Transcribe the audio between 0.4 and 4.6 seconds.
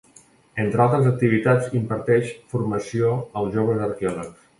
Entre altres activitats, imparteix formació als joves arqueòlegs.